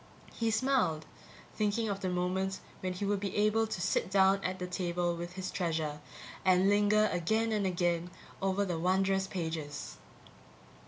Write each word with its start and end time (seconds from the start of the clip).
He 0.33 0.49
smiled, 0.49 1.05
thinking 1.53 1.87
of 1.87 1.99
the 1.99 2.09
moment 2.09 2.59
when 2.79 2.93
he 2.93 3.05
would 3.05 3.19
be 3.19 3.35
able 3.37 3.67
to 3.67 3.79
sit 3.79 4.09
down 4.09 4.43
at 4.43 4.57
the 4.57 4.65
table 4.65 5.15
with 5.15 5.33
his 5.33 5.51
treasure, 5.51 5.99
and 6.43 6.67
linger 6.69 7.07
again 7.11 7.51
and 7.51 7.67
again 7.67 8.09
over 8.41 8.65
the 8.65 8.79
wonderous 8.79 9.27
pages. 9.27 9.97